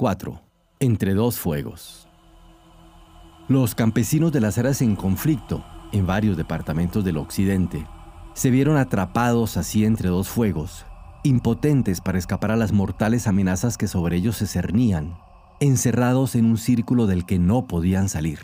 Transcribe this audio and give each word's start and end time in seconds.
4. 0.00 0.40
Entre 0.78 1.12
dos 1.12 1.38
fuegos. 1.38 2.08
Los 3.48 3.74
campesinos 3.74 4.32
de 4.32 4.40
las 4.40 4.56
áreas 4.56 4.80
en 4.80 4.96
conflicto, 4.96 5.62
en 5.92 6.06
varios 6.06 6.38
departamentos 6.38 7.04
del 7.04 7.18
occidente, 7.18 7.86
se 8.32 8.48
vieron 8.48 8.78
atrapados 8.78 9.58
así 9.58 9.84
entre 9.84 10.08
dos 10.08 10.30
fuegos, 10.30 10.86
impotentes 11.22 12.00
para 12.00 12.16
escapar 12.16 12.50
a 12.50 12.56
las 12.56 12.72
mortales 12.72 13.26
amenazas 13.26 13.76
que 13.76 13.88
sobre 13.88 14.16
ellos 14.16 14.38
se 14.38 14.46
cernían, 14.46 15.18
encerrados 15.60 16.34
en 16.34 16.46
un 16.46 16.56
círculo 16.56 17.06
del 17.06 17.26
que 17.26 17.38
no 17.38 17.66
podían 17.66 18.08
salir. 18.08 18.38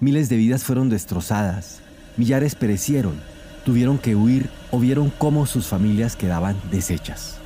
Miles 0.00 0.28
de 0.28 0.38
vidas 0.38 0.64
fueron 0.64 0.88
destrozadas, 0.88 1.82
millares 2.16 2.56
perecieron, 2.56 3.14
tuvieron 3.64 3.96
que 3.96 4.16
huir 4.16 4.50
o 4.72 4.80
vieron 4.80 5.12
cómo 5.18 5.46
sus 5.46 5.68
familias 5.68 6.16
quedaban 6.16 6.56
deshechas. 6.72 7.41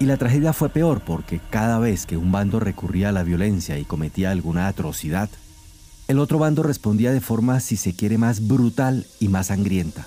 Y 0.00 0.04
la 0.04 0.16
tragedia 0.16 0.52
fue 0.52 0.68
peor 0.68 1.00
porque 1.00 1.40
cada 1.50 1.80
vez 1.80 2.06
que 2.06 2.16
un 2.16 2.30
bando 2.30 2.60
recurría 2.60 3.08
a 3.08 3.12
la 3.12 3.24
violencia 3.24 3.78
y 3.78 3.84
cometía 3.84 4.30
alguna 4.30 4.68
atrocidad, 4.68 5.28
el 6.06 6.20
otro 6.20 6.38
bando 6.38 6.62
respondía 6.62 7.12
de 7.12 7.20
forma, 7.20 7.58
si 7.58 7.76
se 7.76 7.94
quiere, 7.94 8.16
más 8.16 8.46
brutal 8.46 9.06
y 9.18 9.28
más 9.28 9.48
sangrienta, 9.48 10.06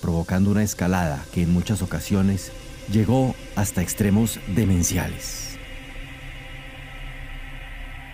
provocando 0.00 0.50
una 0.50 0.62
escalada 0.62 1.22
que 1.32 1.42
en 1.42 1.52
muchas 1.52 1.82
ocasiones 1.82 2.50
llegó 2.90 3.34
hasta 3.56 3.82
extremos 3.82 4.40
demenciales. 4.54 5.58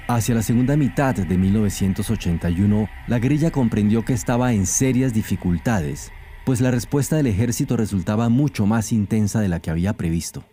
Hacia 0.09 0.35
la 0.35 0.43
segunda 0.43 0.77
mitad 0.77 1.15
de 1.15 1.39
1981, 1.39 2.89
la 3.07 3.19
guerrilla 3.21 3.53
comprendió 3.53 4.05
que 4.05 4.13
estaba 4.13 4.53
en 4.53 4.67
serias 4.67 5.15
dificultades, 5.15 6.11
pues 6.45 6.61
la 6.61 6.73
respuesta 6.73 7.17
del 7.17 7.29
ejército 7.29 7.77
resultaba 7.77 8.29
mucho 8.29 8.67
más 8.67 8.93
intensa 8.93 9.41
de 9.41 9.49
la 9.49 9.61
que 9.61 9.71
había 9.71 9.93
previsto. 9.93 10.45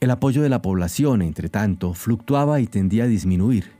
El 0.00 0.10
apoyo 0.10 0.40
de 0.40 0.48
la 0.48 0.62
población, 0.62 1.20
entre 1.20 1.50
tanto, 1.50 1.92
fluctuaba 1.92 2.58
y 2.60 2.66
tendía 2.66 3.04
a 3.04 3.06
disminuir, 3.06 3.72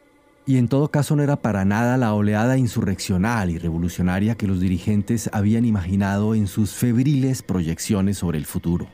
y 0.45 0.59
en 0.59 0.69
todo 0.69 0.91
caso 0.91 1.17
no 1.17 1.23
era 1.23 1.37
para 1.37 1.65
nada 1.65 1.97
la 1.97 2.13
oleada 2.13 2.59
insurreccional 2.59 3.49
y 3.49 3.57
revolucionaria 3.57 4.35
que 4.35 4.47
los 4.47 4.61
dirigentes 4.61 5.31
habían 5.33 5.65
imaginado 5.65 6.35
en 6.35 6.47
sus 6.47 6.73
febriles 6.73 7.41
proyecciones 7.41 8.19
sobre 8.19 8.37
el 8.37 8.45
futuro. 8.45 8.87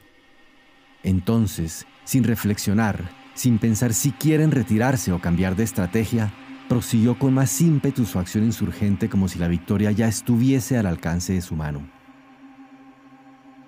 Entonces, 1.03 1.85
sin 2.05 2.23
reflexionar, 2.23 3.11
sin 3.35 3.59
pensar 3.59 3.93
si 3.93 4.13
quieren 4.13 4.53
retirarse 4.53 5.11
o 5.11 5.21
cambiar 5.21 5.57
de 5.57 5.65
estrategia, 5.65 6.33
prosiguió 6.69 7.19
con 7.19 7.35
más 7.35 7.61
ímpetu 7.61 8.05
su 8.05 8.21
acción 8.21 8.45
insurgente 8.45 9.09
como 9.09 9.27
si 9.27 9.41
la 9.41 9.49
victoria 9.49 9.91
ya 9.91 10.07
estuviese 10.07 10.79
al 10.79 10.87
alcance 10.87 11.33
de 11.33 11.43
su 11.43 11.57
mano. 11.57 11.96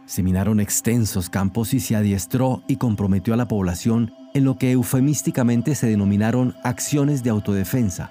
Se 0.09 0.23
minaron 0.23 0.59
extensos 0.59 1.29
campos 1.29 1.75
y 1.75 1.81
se 1.81 1.95
adiestró 1.95 2.63
y 2.67 2.77
comprometió 2.77 3.35
a 3.35 3.37
la 3.37 3.47
población 3.47 4.15
en 4.33 4.45
lo 4.45 4.57
que 4.57 4.73
eufemísticamente 4.73 5.75
se 5.75 5.87
denominaron 5.87 6.57
acciones 6.63 7.23
de 7.23 7.29
autodefensa. 7.29 8.11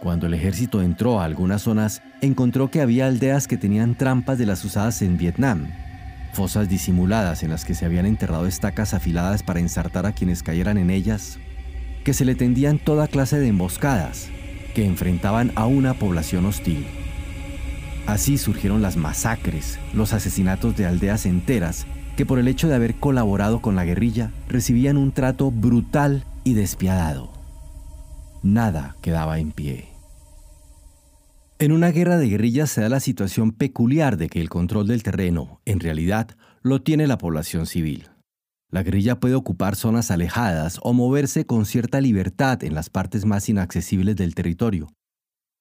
Cuando 0.00 0.26
el 0.26 0.32
ejército 0.32 0.80
entró 0.80 1.20
a 1.20 1.26
algunas 1.26 1.60
zonas, 1.60 2.00
encontró 2.22 2.70
que 2.70 2.80
había 2.80 3.08
aldeas 3.08 3.46
que 3.46 3.58
tenían 3.58 3.94
trampas 3.94 4.38
de 4.38 4.46
las 4.46 4.64
usadas 4.64 5.02
en 5.02 5.18
Vietnam, 5.18 5.68
fosas 6.32 6.70
disimuladas 6.70 7.42
en 7.42 7.50
las 7.50 7.66
que 7.66 7.74
se 7.74 7.84
habían 7.84 8.06
enterrado 8.06 8.46
estacas 8.46 8.94
afiladas 8.94 9.42
para 9.42 9.60
ensartar 9.60 10.06
a 10.06 10.12
quienes 10.12 10.42
cayeran 10.42 10.78
en 10.78 10.88
ellas, 10.88 11.38
que 12.04 12.14
se 12.14 12.24
le 12.24 12.36
tendían 12.36 12.78
toda 12.78 13.06
clase 13.06 13.38
de 13.38 13.48
emboscadas, 13.48 14.30
que 14.74 14.86
enfrentaban 14.86 15.52
a 15.56 15.66
una 15.66 15.92
población 15.92 16.46
hostil. 16.46 16.86
Así 18.06 18.36
surgieron 18.36 18.82
las 18.82 18.96
masacres, 18.96 19.78
los 19.94 20.12
asesinatos 20.12 20.76
de 20.76 20.86
aldeas 20.86 21.24
enteras 21.26 21.86
que 22.16 22.26
por 22.26 22.38
el 22.38 22.48
hecho 22.48 22.68
de 22.68 22.74
haber 22.74 22.96
colaborado 22.96 23.62
con 23.62 23.76
la 23.76 23.84
guerrilla 23.84 24.32
recibían 24.48 24.96
un 24.96 25.12
trato 25.12 25.50
brutal 25.50 26.24
y 26.44 26.54
despiadado. 26.54 27.32
Nada 28.42 28.96
quedaba 29.00 29.38
en 29.38 29.52
pie. 29.52 29.88
En 31.58 31.70
una 31.70 31.92
guerra 31.92 32.18
de 32.18 32.28
guerrillas 32.28 32.70
se 32.70 32.80
da 32.80 32.88
la 32.88 32.98
situación 32.98 33.52
peculiar 33.52 34.16
de 34.16 34.28
que 34.28 34.40
el 34.40 34.48
control 34.48 34.88
del 34.88 35.04
terreno, 35.04 35.60
en 35.64 35.78
realidad, 35.78 36.36
lo 36.62 36.82
tiene 36.82 37.06
la 37.06 37.18
población 37.18 37.66
civil. 37.66 38.08
La 38.68 38.82
guerrilla 38.82 39.20
puede 39.20 39.36
ocupar 39.36 39.76
zonas 39.76 40.10
alejadas 40.10 40.80
o 40.82 40.92
moverse 40.92 41.46
con 41.46 41.64
cierta 41.64 42.00
libertad 42.00 42.64
en 42.64 42.74
las 42.74 42.90
partes 42.90 43.24
más 43.24 43.48
inaccesibles 43.48 44.16
del 44.16 44.34
territorio, 44.34 44.88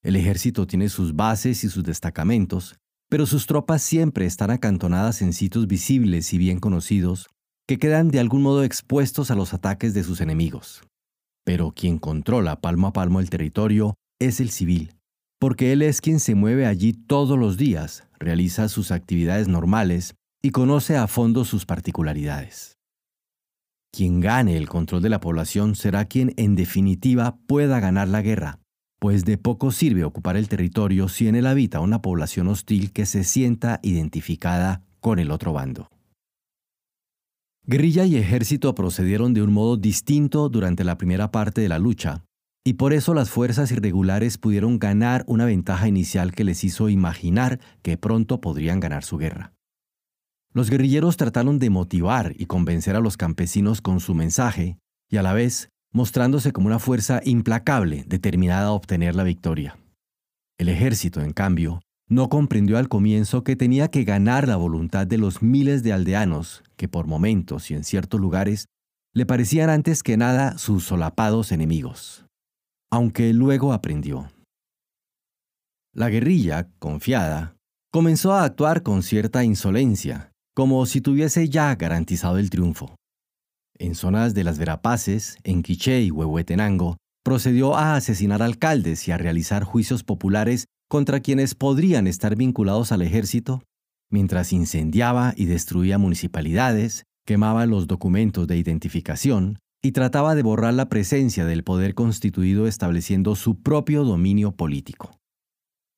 el 0.03 0.15
ejército 0.15 0.65
tiene 0.65 0.89
sus 0.89 1.15
bases 1.15 1.63
y 1.63 1.69
sus 1.69 1.83
destacamentos, 1.83 2.75
pero 3.09 3.25
sus 3.25 3.45
tropas 3.45 3.81
siempre 3.81 4.25
están 4.25 4.51
acantonadas 4.51 5.21
en 5.21 5.33
sitios 5.33 5.67
visibles 5.67 6.33
y 6.33 6.37
bien 6.37 6.59
conocidos 6.59 7.27
que 7.67 7.77
quedan 7.77 8.09
de 8.09 8.19
algún 8.19 8.41
modo 8.41 8.63
expuestos 8.63 9.31
a 9.31 9.35
los 9.35 9.53
ataques 9.53 9.93
de 9.93 10.03
sus 10.03 10.21
enemigos. 10.21 10.83
Pero 11.45 11.71
quien 11.71 11.97
controla 11.97 12.61
palmo 12.61 12.87
a 12.87 12.93
palmo 12.93 13.19
el 13.19 13.29
territorio 13.29 13.95
es 14.19 14.39
el 14.39 14.49
civil, 14.49 14.93
porque 15.39 15.71
él 15.71 15.81
es 15.81 16.01
quien 16.01 16.19
se 16.19 16.35
mueve 16.35 16.65
allí 16.65 16.93
todos 16.93 17.37
los 17.37 17.57
días, 17.57 18.07
realiza 18.19 18.69
sus 18.69 18.91
actividades 18.91 19.47
normales 19.47 20.15
y 20.41 20.51
conoce 20.51 20.97
a 20.97 21.07
fondo 21.07 21.45
sus 21.45 21.65
particularidades. 21.65 22.77
Quien 23.91 24.21
gane 24.21 24.55
el 24.55 24.69
control 24.69 25.01
de 25.01 25.09
la 25.09 25.19
población 25.19 25.75
será 25.75 26.05
quien 26.05 26.33
en 26.37 26.55
definitiva 26.55 27.37
pueda 27.45 27.79
ganar 27.79 28.07
la 28.07 28.21
guerra, 28.21 28.60
pues 29.01 29.25
de 29.25 29.39
poco 29.39 29.71
sirve 29.71 30.03
ocupar 30.03 30.37
el 30.37 30.47
territorio 30.47 31.09
si 31.09 31.27
en 31.27 31.33
él 31.33 31.47
habita 31.47 31.79
una 31.79 32.03
población 32.03 32.47
hostil 32.49 32.91
que 32.91 33.07
se 33.07 33.23
sienta 33.23 33.79
identificada 33.81 34.83
con 34.99 35.17
el 35.17 35.31
otro 35.31 35.53
bando. 35.53 35.89
Guerrilla 37.65 38.05
y 38.05 38.17
ejército 38.17 38.75
procedieron 38.75 39.33
de 39.33 39.41
un 39.41 39.51
modo 39.53 39.75
distinto 39.75 40.49
durante 40.49 40.83
la 40.83 40.99
primera 40.99 41.31
parte 41.31 41.61
de 41.61 41.69
la 41.69 41.79
lucha, 41.79 42.25
y 42.63 42.73
por 42.73 42.93
eso 42.93 43.15
las 43.15 43.31
fuerzas 43.31 43.71
irregulares 43.71 44.37
pudieron 44.37 44.77
ganar 44.77 45.23
una 45.25 45.45
ventaja 45.45 45.87
inicial 45.87 46.31
que 46.31 46.43
les 46.43 46.63
hizo 46.63 46.87
imaginar 46.87 47.59
que 47.81 47.97
pronto 47.97 48.39
podrían 48.39 48.79
ganar 48.79 49.03
su 49.03 49.17
guerra. 49.17 49.51
Los 50.53 50.69
guerrilleros 50.69 51.17
trataron 51.17 51.57
de 51.57 51.71
motivar 51.71 52.35
y 52.37 52.45
convencer 52.45 52.95
a 52.95 52.99
los 52.99 53.17
campesinos 53.17 53.81
con 53.81 53.99
su 53.99 54.13
mensaje, 54.13 54.77
y 55.09 55.17
a 55.17 55.23
la 55.23 55.33
vez 55.33 55.69
mostrándose 55.91 56.51
como 56.51 56.67
una 56.67 56.79
fuerza 56.79 57.21
implacable 57.23 58.05
determinada 58.07 58.67
a 58.67 58.71
obtener 58.71 59.15
la 59.15 59.23
victoria. 59.23 59.77
El 60.57 60.69
ejército, 60.69 61.21
en 61.21 61.33
cambio, 61.33 61.81
no 62.07 62.29
comprendió 62.29 62.77
al 62.77 62.89
comienzo 62.89 63.43
que 63.43 63.55
tenía 63.55 63.89
que 63.89 64.03
ganar 64.03 64.47
la 64.47 64.57
voluntad 64.57 65.07
de 65.07 65.17
los 65.17 65.41
miles 65.41 65.83
de 65.83 65.93
aldeanos 65.93 66.63
que 66.75 66.87
por 66.87 67.07
momentos 67.07 67.71
y 67.71 67.73
en 67.73 67.83
ciertos 67.83 68.19
lugares 68.19 68.65
le 69.13 69.25
parecían 69.25 69.69
antes 69.69 70.03
que 70.03 70.17
nada 70.17 70.57
sus 70.57 70.85
solapados 70.85 71.51
enemigos, 71.51 72.25
aunque 72.89 73.33
luego 73.33 73.73
aprendió. 73.73 74.31
La 75.93 76.09
guerrilla, 76.09 76.69
confiada, 76.79 77.55
comenzó 77.91 78.33
a 78.33 78.45
actuar 78.45 78.83
con 78.83 79.03
cierta 79.03 79.43
insolencia, 79.43 80.31
como 80.55 80.85
si 80.85 81.01
tuviese 81.01 81.49
ya 81.49 81.75
garantizado 81.75 82.37
el 82.37 82.49
triunfo 82.49 82.95
en 83.81 83.95
zonas 83.95 84.33
de 84.33 84.43
las 84.43 84.59
Verapaces, 84.59 85.37
en 85.43 85.63
Quiché 85.63 86.01
y 86.01 86.11
Huehuetenango, 86.11 86.97
procedió 87.23 87.75
a 87.75 87.95
asesinar 87.95 88.41
alcaldes 88.41 89.07
y 89.07 89.11
a 89.11 89.17
realizar 89.17 89.63
juicios 89.63 90.03
populares 90.03 90.65
contra 90.89 91.19
quienes 91.19 91.55
podrían 91.55 92.07
estar 92.07 92.35
vinculados 92.35 92.91
al 92.91 93.01
ejército, 93.01 93.63
mientras 94.09 94.53
incendiaba 94.53 95.33
y 95.35 95.45
destruía 95.45 95.97
municipalidades, 95.97 97.03
quemaba 97.25 97.65
los 97.65 97.87
documentos 97.87 98.47
de 98.47 98.57
identificación 98.57 99.59
y 99.81 99.93
trataba 99.93 100.35
de 100.35 100.43
borrar 100.43 100.73
la 100.73 100.89
presencia 100.89 101.45
del 101.45 101.63
poder 101.63 101.95
constituido 101.95 102.67
estableciendo 102.67 103.35
su 103.35 103.61
propio 103.61 104.03
dominio 104.03 104.51
político. 104.51 105.17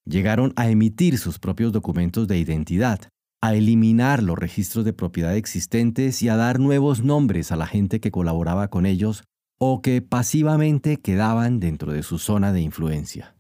Llegaron 0.06 0.54
a 0.56 0.70
emitir 0.70 1.18
sus 1.18 1.40
propios 1.40 1.72
documentos 1.72 2.28
de 2.28 2.38
identidad, 2.38 3.10
a 3.44 3.56
eliminar 3.56 4.24
los 4.24 4.40
registros 4.40 4.86
de 4.86 4.94
propiedad 4.94 5.36
existentes 5.36 6.24
y 6.24 6.30
a 6.30 6.38
dar 6.38 6.62
nuevos 6.62 7.04
nombres 7.04 7.52
a 7.52 7.58
la 7.58 7.68
gente 7.68 8.00
que 8.00 8.10
colaboraba 8.10 8.70
con 8.70 8.86
ellos 8.86 9.26
o 9.60 9.82
que 9.82 10.02
pasivamente 10.02 11.02
quedaban 11.02 11.60
dentro 11.60 11.92
de 11.92 12.04
su 12.04 12.20
zona 12.20 12.54
de 12.54 12.62
influencia. 12.62 13.36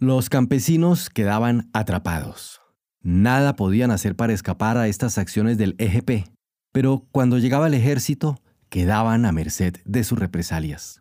Los 0.00 0.28
campesinos 0.28 1.08
quedaban 1.08 1.70
atrapados. 1.72 2.60
Nada 3.00 3.54
podían 3.54 3.92
hacer 3.92 4.16
para 4.16 4.32
escapar 4.32 4.76
a 4.76 4.88
estas 4.88 5.18
acciones 5.18 5.56
del 5.56 5.76
EGP, 5.78 6.28
pero 6.72 7.06
cuando 7.12 7.38
llegaba 7.38 7.68
el 7.68 7.74
ejército, 7.74 8.40
quedaban 8.70 9.24
a 9.24 9.30
merced 9.30 9.76
de 9.84 10.02
sus 10.02 10.18
represalias. 10.18 11.00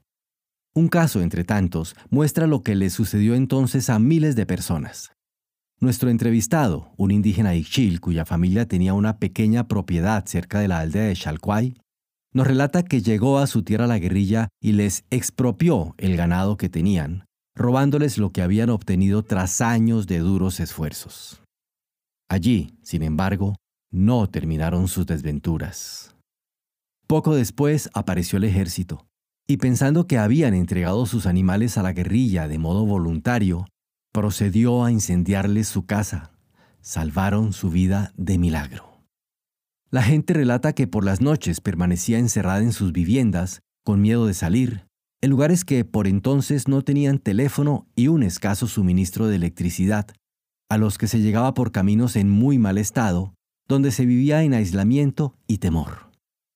Un 0.76 0.90
caso, 0.90 1.24
entre 1.24 1.44
tantos, 1.44 1.96
muestra 2.12 2.46
lo 2.46 2.62
que 2.62 2.76
le 2.76 2.92
sucedió 2.92 3.34
entonces 3.34 3.90
a 3.90 3.98
miles 3.98 4.36
de 4.36 4.46
personas. 4.46 5.15
Nuestro 5.82 6.10
entrevistado, 6.10 6.94
un 6.96 7.12
indígena 7.12 7.54
Ixchil 7.54 8.00
cuya 8.00 8.26
familia 8.26 8.66
tenía 8.66 8.94
una 8.94 9.20
pequeña 9.20 9.68
propiedad 9.68 10.26
cerca 10.26 10.60
de 10.60 10.70
la 10.70 10.80
aldea 10.80 11.04
de 11.04 11.16
Chalcuay, 11.16 11.76
nos 12.34 12.48
relata 12.48 12.84
que 12.84 13.02
llegó 13.02 13.40
a 13.40 13.48
su 13.48 13.64
tierra 13.64 13.86
la 13.86 14.00
guerrilla 14.00 14.50
y 14.62 14.72
les 14.72 15.04
expropió 15.10 15.94
el 15.98 16.16
ganado 16.16 16.58
que 16.58 16.70
tenían, 16.70 17.26
robándoles 17.56 18.18
lo 18.18 18.32
que 18.32 18.42
habían 18.42 18.70
obtenido 18.70 19.24
tras 19.24 19.62
años 19.62 20.08
de 20.08 20.20
duros 20.20 20.60
esfuerzos. 20.60 21.42
Allí, 22.30 22.78
sin 22.82 23.04
embargo, 23.04 23.56
no 23.92 24.28
terminaron 24.28 24.88
sus 24.88 25.06
desventuras. 25.06 26.16
Poco 27.08 27.36
después 27.36 27.90
apareció 27.94 28.38
el 28.38 28.46
ejército, 28.46 29.06
y 29.48 29.58
pensando 29.58 30.08
que 30.08 30.18
habían 30.18 30.54
entregado 30.54 31.06
sus 31.06 31.26
animales 31.26 31.78
a 31.78 31.84
la 31.84 31.94
guerrilla 31.94 32.48
de 32.48 32.58
modo 32.58 32.86
voluntario, 32.86 33.68
procedió 34.16 34.86
a 34.86 34.94
incendiarles 34.94 35.68
su 35.68 35.86
casa. 35.86 36.32
Salvaron 36.80 37.52
su 37.52 37.70
vida 37.70 38.14
de 38.16 38.38
milagro. 38.38 39.04
La 39.92 40.04
gente 40.04 40.34
relata 40.34 40.72
que 40.72 40.88
por 40.88 41.04
las 41.04 41.20
noches 41.20 41.60
permanecía 41.60 42.18
encerrada 42.18 42.62
en 42.62 42.72
sus 42.72 42.94
viviendas, 42.94 43.60
con 43.84 44.02
miedo 44.02 44.26
de 44.26 44.34
salir, 44.34 44.88
en 45.20 45.32
lugares 45.32 45.66
que 45.66 45.84
por 45.84 46.08
entonces 46.08 46.70
no 46.70 46.82
tenían 46.82 47.20
teléfono 47.20 47.90
y 47.94 48.08
un 48.08 48.24
escaso 48.24 48.68
suministro 48.68 49.28
de 49.28 49.36
electricidad, 49.36 50.08
a 50.70 50.78
los 50.78 50.98
que 50.98 51.10
se 51.10 51.20
llegaba 51.20 51.54
por 51.54 51.74
caminos 51.74 52.16
en 52.16 52.30
muy 52.30 52.58
mal 52.58 52.78
estado, 52.78 53.34
donde 53.68 53.92
se 53.92 54.06
vivía 54.06 54.44
en 54.44 54.54
aislamiento 54.54 55.36
y 55.46 55.58
temor. 55.58 56.10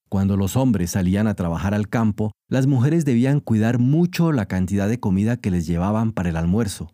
Cuando 0.08 0.38
los 0.38 0.56
hombres 0.56 0.92
salían 0.92 1.28
a 1.28 1.36
trabajar 1.36 1.74
al 1.74 1.90
campo, 1.90 2.32
las 2.48 2.68
mujeres 2.68 3.04
debían 3.04 3.42
cuidar 3.42 3.80
mucho 3.80 4.32
la 4.32 4.46
cantidad 4.46 4.88
de 4.88 5.02
comida 5.02 5.36
que 5.36 5.52
les 5.52 5.68
llevaban 5.68 6.14
para 6.14 6.30
el 6.30 6.38
almuerzo, 6.38 6.94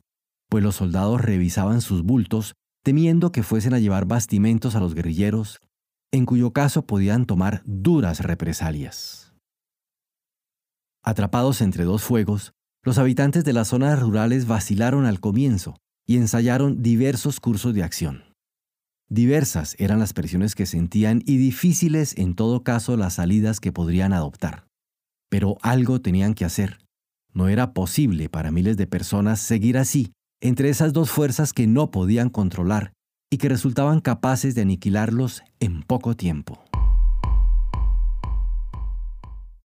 pues 0.50 0.63
los 0.63 0.75
soldados 0.75 1.21
revisaban 1.21 1.81
sus 1.81 2.03
bultos 2.03 2.56
temiendo 2.83 3.31
que 3.31 3.42
fuesen 3.42 3.74
a 3.74 3.80
llevar 3.80 4.06
bastimentos 4.06 4.75
a 4.75 4.80
los 4.80 4.94
guerrilleros, 4.94 5.59
en 6.12 6.25
cuyo 6.25 6.51
caso 6.51 6.86
podían 6.86 7.25
tomar 7.25 7.63
duras 7.65 8.19
represalias. 8.19 9.33
Atrapados 11.03 11.62
entre 11.62 11.83
dos 11.83 12.03
fuegos, 12.03 12.53
los 12.83 13.00
habitantes 13.00 13.44
de 13.44 13.53
las 13.53 13.69
zonas 13.69 14.00
rurales 14.00 14.45
vacilaron 14.45 15.06
al 15.06 15.19
comienzo 15.19 15.77
y 16.06 16.18
ensayaron 16.18 16.83
diversos 16.83 17.39
cursos 17.39 17.74
de 17.74 17.83
acción. 17.83 18.24
Diversas 19.09 19.75
eran 19.80 20.00
las 20.00 20.13
presiones 20.13 20.56
que 20.56 20.65
sentían 20.65 21.21
y 21.25 21.38
difíciles 21.38 22.18
en 22.18 22.36
todo 22.36 22.63
caso 22.63 22.98
las 22.98 23.15
salidas 23.15 23.59
que 23.59 23.71
podrían 23.71 24.13
adoptar. 24.13 24.68
Pero 25.30 25.57
algo 25.62 26.01
tenían 26.01 26.33
que 26.33 26.45
hacer. 26.45 26.80
No 27.33 27.50
era 27.50 27.74
posible 27.74 28.30
para 28.30 28.51
miles 28.51 28.77
de 28.77 28.88
personas 28.88 29.39
seguir 29.39 29.77
así, 29.77 30.13
entre 30.47 30.69
esas 30.69 30.94
dos 30.94 31.09
fuerzas 31.09 31.53
que 31.53 31.65
no 31.65 31.89
podían 31.89 32.30
controlar 32.30 32.94
y 33.31 33.38
que 33.38 33.50
resultaban 33.50 34.00
capaces 34.00 34.53
de 34.53 34.62
aniquilarlos 34.62 35.42
en 35.59 35.81
poco 35.81 36.15
tiempo. 36.15 36.63